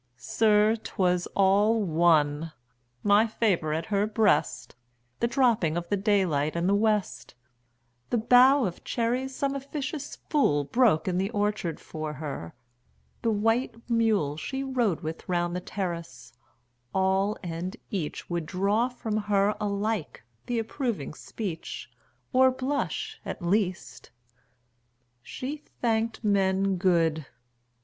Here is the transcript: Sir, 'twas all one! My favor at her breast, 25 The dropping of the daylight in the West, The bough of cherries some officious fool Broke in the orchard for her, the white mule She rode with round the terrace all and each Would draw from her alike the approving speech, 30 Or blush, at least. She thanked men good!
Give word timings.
Sir, 0.17 0.75
'twas 0.77 1.27
all 1.35 1.83
one! 1.83 2.53
My 3.03 3.27
favor 3.27 3.71
at 3.71 3.85
her 3.93 4.07
breast, 4.07 4.71
25 5.19 5.19
The 5.19 5.27
dropping 5.27 5.77
of 5.77 5.89
the 5.89 5.95
daylight 5.97 6.55
in 6.55 6.65
the 6.65 6.73
West, 6.73 7.35
The 8.09 8.17
bough 8.17 8.65
of 8.65 8.83
cherries 8.83 9.35
some 9.35 9.53
officious 9.53 10.15
fool 10.15 10.63
Broke 10.63 11.07
in 11.07 11.19
the 11.19 11.29
orchard 11.29 11.79
for 11.79 12.13
her, 12.13 12.55
the 13.21 13.29
white 13.29 13.75
mule 13.87 14.37
She 14.37 14.63
rode 14.63 15.01
with 15.01 15.29
round 15.29 15.55
the 15.55 15.61
terrace 15.61 16.33
all 16.95 17.37
and 17.43 17.77
each 17.91 18.27
Would 18.27 18.47
draw 18.47 18.89
from 18.89 19.17
her 19.17 19.53
alike 19.61 20.23
the 20.47 20.57
approving 20.57 21.13
speech, 21.13 21.91
30 22.33 22.39
Or 22.39 22.49
blush, 22.49 23.19
at 23.23 23.43
least. 23.43 24.09
She 25.21 25.57
thanked 25.79 26.23
men 26.23 26.77
good! 26.77 27.27